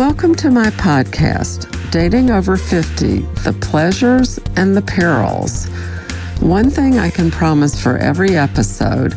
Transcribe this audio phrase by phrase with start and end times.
[0.00, 5.66] Welcome to my podcast, Dating Over 50 The Pleasures and the Perils.
[6.40, 9.14] One thing I can promise for every episode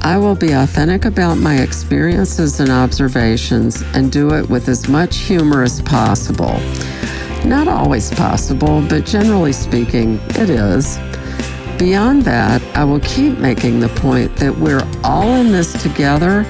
[0.00, 5.18] I will be authentic about my experiences and observations and do it with as much
[5.18, 6.58] humor as possible.
[7.44, 10.98] Not always possible, but generally speaking, it is.
[11.78, 16.46] Beyond that, I will keep making the point that we're all in this together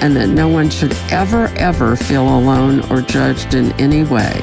[0.00, 4.40] and that no one should ever, ever feel alone or judged in any way.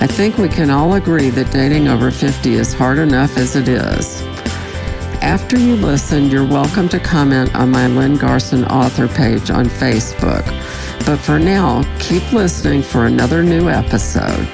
[0.00, 3.68] I think we can all agree that dating over 50 is hard enough as it
[3.68, 4.20] is.
[5.22, 10.44] After you listen, you're welcome to comment on my Lynn Garson author page on Facebook.
[11.06, 14.48] But for now, keep listening for another new episode.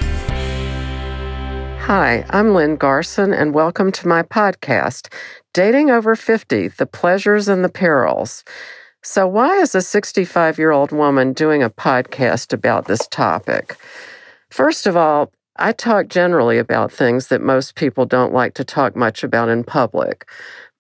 [1.88, 5.10] Hi, I'm Lynn Garson, and welcome to my podcast,
[5.54, 8.44] Dating Over 50 The Pleasures and the Perils.
[9.02, 13.78] So, why is a 65 year old woman doing a podcast about this topic?
[14.50, 18.94] First of all, I talk generally about things that most people don't like to talk
[18.94, 20.28] much about in public.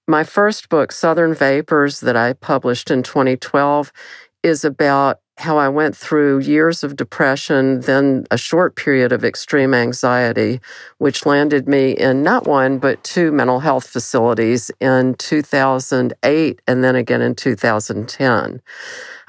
[0.06, 3.94] My first book, Southern Vapors, that I published in 2012,
[4.42, 9.72] is about how I went through years of depression, then a short period of extreme
[9.72, 10.60] anxiety,
[10.98, 16.96] which landed me in not one, but two mental health facilities in 2008 and then
[16.96, 18.60] again in 2010.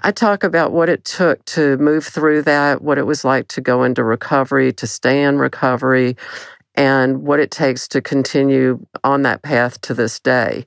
[0.01, 3.61] I talk about what it took to move through that, what it was like to
[3.61, 6.17] go into recovery, to stay in recovery,
[6.73, 10.65] and what it takes to continue on that path to this day.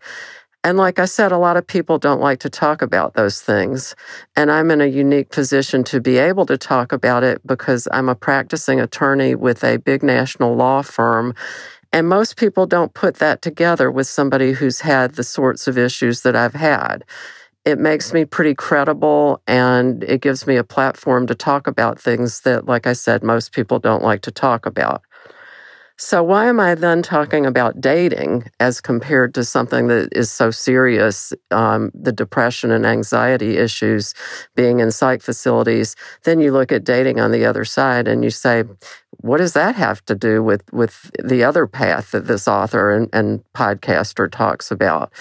[0.64, 3.96] And like I said, a lot of people don't like to talk about those things.
[4.36, 8.08] And I'm in a unique position to be able to talk about it because I'm
[8.08, 11.34] a practicing attorney with a big national law firm.
[11.92, 16.22] And most people don't put that together with somebody who's had the sorts of issues
[16.22, 17.04] that I've had.
[17.64, 22.40] It makes me pretty credible and it gives me a platform to talk about things
[22.42, 25.02] that, like I said, most people don't like to talk about.
[26.04, 30.50] So, why am I then talking about dating as compared to something that is so
[30.50, 34.12] serious, um, the depression and anxiety issues
[34.56, 35.94] being in psych facilities?
[36.24, 38.64] Then you look at dating on the other side and you say,
[39.18, 43.08] what does that have to do with, with the other path that this author and,
[43.12, 45.12] and podcaster talks about?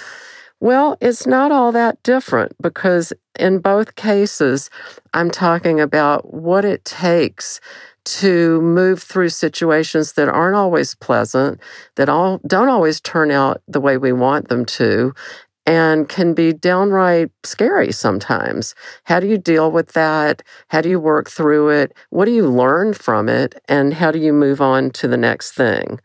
[0.62, 4.72] Well, it's not all that different because in both cases,
[5.14, 7.60] I'm talking about what it takes
[8.04, 11.60] to move through situations that aren't always pleasant,
[11.96, 15.14] that all don't always turn out the way we want them to,
[15.66, 18.74] and can be downright scary sometimes.
[19.04, 20.42] How do you deal with that?
[20.70, 21.94] How do you work through it?
[22.10, 23.62] What do you learn from it?
[23.68, 26.00] And how do you move on to the next thing?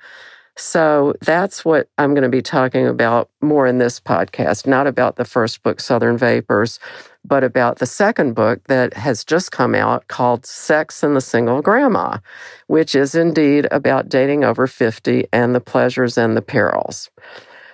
[0.58, 5.16] So that's what I'm going to be talking about more in this podcast, not about
[5.16, 6.78] the first book, Southern Vapors,
[7.26, 11.62] but about the second book that has just come out called Sex and the Single
[11.62, 12.18] Grandma,
[12.66, 17.10] which is indeed about dating over 50 and the pleasures and the perils.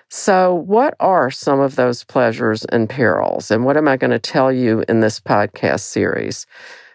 [0.08, 3.50] So, what are some of those pleasures and perils?
[3.50, 6.46] And what am I going to tell you in this podcast series?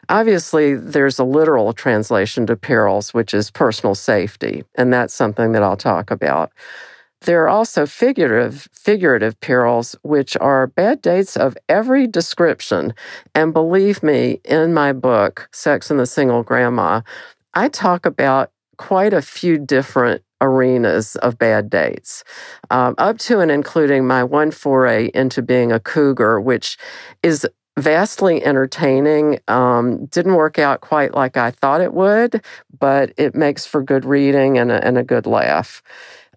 [0.10, 5.64] Obviously, there's a literal translation to perils, which is personal safety, and that's something that
[5.64, 6.52] I'll talk about.
[7.22, 12.94] There are also figurative figurative perils, which are bad dates of every description.
[13.36, 17.02] And believe me, in my book, Sex and the Single Grandma,
[17.54, 22.24] I talk about quite a few different arenas of bad dates,
[22.70, 26.78] um, up to and including my one foray into being a cougar, which
[27.24, 27.48] is
[27.80, 29.40] vastly entertaining.
[29.48, 32.44] Um, didn't work out quite like I thought it would,
[32.80, 35.82] but it makes for good reading and a, and a good laugh.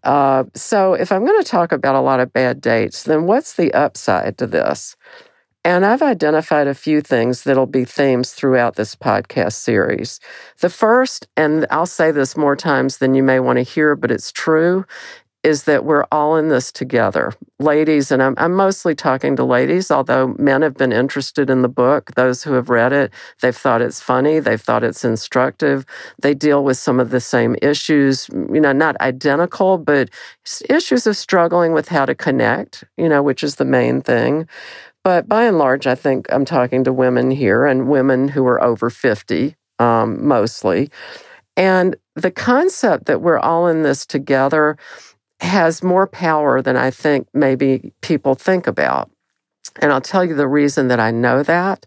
[0.03, 3.55] Uh, so, if I'm going to talk about a lot of bad dates, then what's
[3.55, 4.97] the upside to this?
[5.65, 10.19] And I've identified a few things that'll be themes throughout this podcast series.
[10.61, 14.11] The first, and I'll say this more times than you may want to hear, but
[14.11, 14.87] it's true,
[15.43, 17.33] is that we're all in this together.
[17.59, 21.69] Ladies, and I'm, I'm, mostly talking to ladies, although men have been interested in the
[21.69, 22.11] book.
[22.15, 25.87] Those who have read it, they've thought it's funny, they've thought it's instructive.
[26.21, 30.11] They deal with some of the same issues, you know, not identical, but
[30.69, 34.47] issues of struggling with how to connect, you know, which is the main thing.
[35.03, 38.63] But by and large, I think I'm talking to women here and women who are
[38.63, 40.91] over 50, um, mostly.
[41.57, 44.77] And the concept that we're all in this together
[45.41, 49.11] has more power than I think maybe people think about.
[49.81, 51.87] And I'll tell you the reason that I know that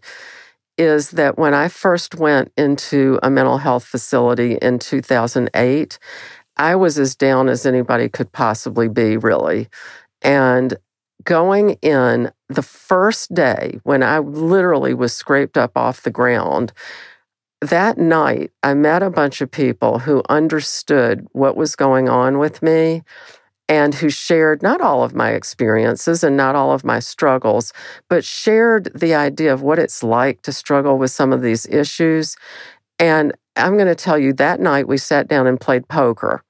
[0.76, 5.98] is that when I first went into a mental health facility in 2008,
[6.56, 9.68] I was as down as anybody could possibly be, really.
[10.22, 10.76] And
[11.22, 16.72] going in the first day when I literally was scraped up off the ground,
[17.60, 22.62] that night, I met a bunch of people who understood what was going on with
[22.62, 23.02] me
[23.68, 27.72] and who shared not all of my experiences and not all of my struggles,
[28.08, 32.36] but shared the idea of what it's like to struggle with some of these issues.
[32.98, 36.42] And I'm going to tell you that night we sat down and played poker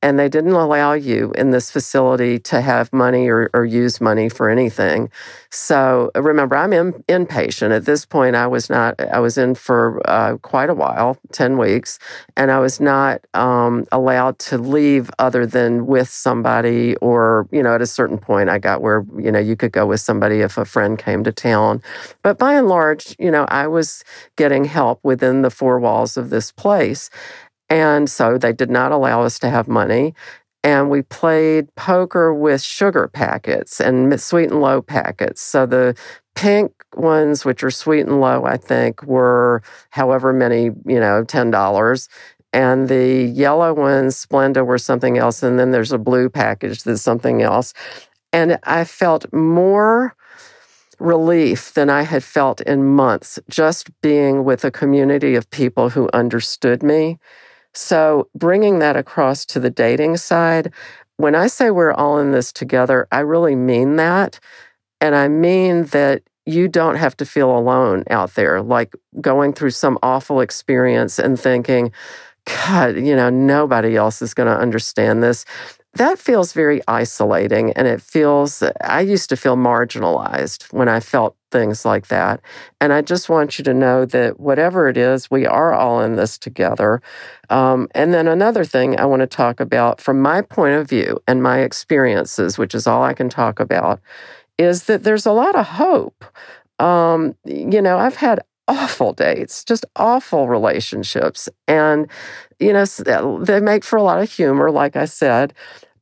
[0.00, 4.28] and they didn't allow you in this facility to have money or, or use money
[4.28, 5.10] for anything.
[5.50, 8.36] So remember, I'm in, inpatient at this point.
[8.36, 9.00] I was not.
[9.00, 11.98] I was in for uh, quite a while, ten weeks,
[12.36, 17.74] and I was not um, allowed to leave other than with somebody, or you know,
[17.74, 20.58] at a certain point, I got where you know you could go with somebody if
[20.58, 21.82] a friend came to town.
[22.22, 24.04] But by and large, you know, I was
[24.36, 27.10] getting help within the four walls of this place.
[27.70, 30.14] And so they did not allow us to have money.
[30.64, 35.40] And we played poker with sugar packets and sweet and low packets.
[35.40, 35.96] So the
[36.34, 42.08] pink ones, which are sweet and low, I think, were however many, you know, $10
[42.52, 45.42] and the yellow ones, Splenda, were something else.
[45.42, 47.74] And then there's a blue package that's something else.
[48.32, 50.14] And I felt more
[50.98, 56.10] relief than I had felt in months just being with a community of people who
[56.12, 57.18] understood me
[57.78, 60.72] so, bringing that across to the dating side,
[61.16, 64.40] when I say we're all in this together, I really mean that.
[65.00, 69.70] And I mean that you don't have to feel alone out there, like going through
[69.70, 71.92] some awful experience and thinking,
[72.46, 75.44] God, you know, nobody else is going to understand this
[75.94, 81.34] that feels very isolating and it feels i used to feel marginalized when i felt
[81.50, 82.40] things like that.
[82.80, 86.16] And i just want you to know that whatever it is we are all in
[86.16, 87.00] this together.
[87.50, 91.20] Um, and then another thing i want to talk about from my point of view
[91.26, 94.00] and my experiences which is all i can talk about
[94.58, 96.24] is that there's a lot of hope.
[96.78, 101.48] Um, you know i've had awful dates, just awful relationships.
[101.66, 102.06] And,
[102.60, 102.84] you know,
[103.42, 105.54] they make for a lot of humor, like I said,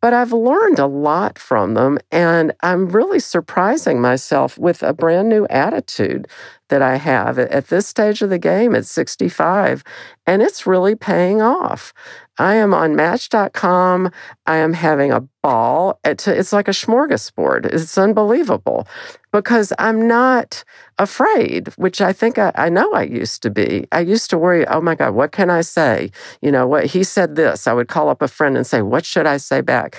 [0.07, 1.99] but I've learned a lot from them.
[2.13, 6.29] And I'm really surprising myself with a brand new attitude
[6.69, 9.83] that I have at this stage of the game at 65.
[10.25, 11.93] And it's really paying off.
[12.39, 14.11] I am on Match.com.
[14.47, 15.99] I am having a ball.
[16.05, 17.67] It's like a smorgasbord.
[17.67, 18.87] It's unbelievable
[19.33, 20.65] because I'm not
[20.99, 23.87] afraid, which I think I, I, know I used to be.
[23.93, 26.11] I used to worry, oh my God, what can I say?
[26.43, 27.67] You know, what he said this.
[27.67, 29.97] I would call up a friend and say, what should I say back?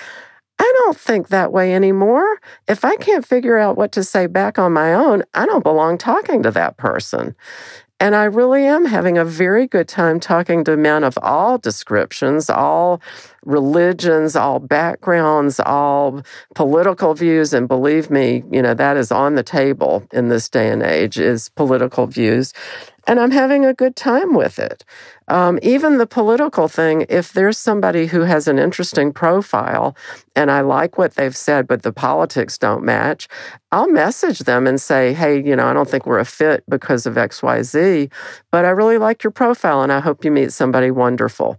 [0.60, 2.40] I don't think that way anymore.
[2.68, 5.98] If I can't figure out what to say back on my own, I don't belong
[5.98, 7.36] talking to that person.
[8.00, 12.48] And I really am having a very good time talking to men of all descriptions,
[12.48, 13.02] all
[13.44, 16.22] religions, all backgrounds, all
[16.54, 17.54] political views.
[17.54, 21.18] And believe me, you know, that is on the table in this day and age
[21.18, 22.54] is political views.
[23.08, 24.84] And I'm having a good time with it.
[25.30, 29.96] Um, even the political thing, if there's somebody who has an interesting profile
[30.36, 33.30] and I like what they've said, but the politics don't match,
[33.72, 37.06] I'll message them and say, hey, you know, I don't think we're a fit because
[37.06, 38.12] of XYZ,
[38.52, 41.58] but I really like your profile and I hope you meet somebody wonderful.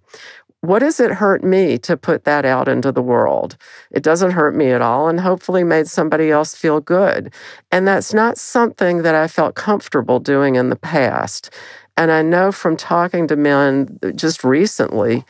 [0.60, 3.56] What does it hurt me to put that out into the world?
[3.93, 7.32] It doesn't hurt me at all, and hopefully made somebody else feel good.
[7.70, 11.55] And that's not something that I felt comfortable doing in the past.
[11.96, 15.24] And I know from talking to men uh, just recently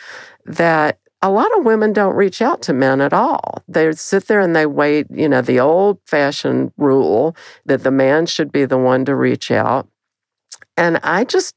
[0.47, 3.63] that a lot of women don't reach out to men at all.
[3.69, 8.27] They sit there and they wait, you know, the old fashioned rule that the man
[8.27, 9.89] should be the one to reach out.
[10.77, 11.55] And I just,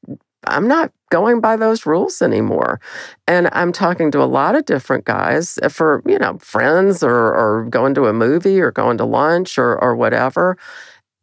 [0.47, 2.79] I'm not going by those rules anymore.
[3.27, 7.33] And I'm talking to a lot of different guys uh, for, you know, friends or,
[7.33, 10.57] or going to a movie or going to lunch or, or whatever.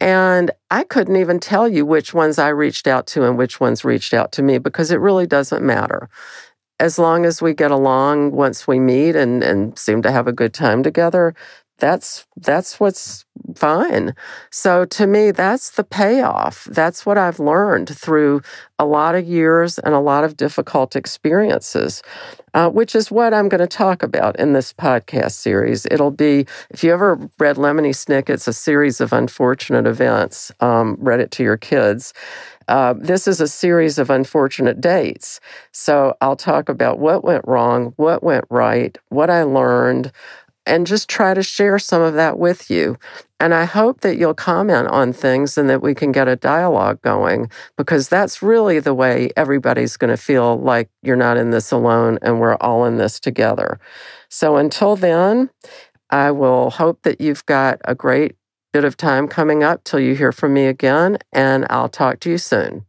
[0.01, 3.85] And I couldn't even tell you which ones I reached out to and which ones
[3.85, 6.09] reached out to me because it really doesn't matter.
[6.81, 10.33] As long as we get along once we meet and, and seem to have a
[10.33, 11.35] good time together,
[11.79, 14.15] that's that's what's fine.
[14.51, 16.65] So to me, that's the payoff.
[16.65, 18.43] That's what I've learned through
[18.79, 22.03] a lot of years and a lot of difficult experiences,
[22.55, 25.87] uh, which is what I'm going to talk about in this podcast series.
[25.87, 31.21] It'll be, if you ever read Lemony Snicket's A Series of Unfortunate Events, um, read
[31.21, 32.13] it to your kids.
[32.69, 35.41] Uh, this is a series of unfortunate dates.
[35.73, 40.13] So I'll talk about what went wrong, what went right, what I learned,
[40.69, 42.97] and just try to share some of that with you.
[43.41, 47.01] And I hope that you'll comment on things and that we can get a dialogue
[47.03, 51.71] going because that's really the way everybody's going to feel like you're not in this
[51.71, 53.81] alone and we're all in this together.
[54.29, 55.51] So until then,
[56.11, 58.35] I will hope that you've got a great
[58.73, 62.31] bit of time coming up till you hear from me again, and I'll talk to
[62.31, 62.85] you soon.